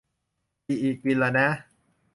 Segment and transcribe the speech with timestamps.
[0.67, 1.45] อิอิ กินละน้า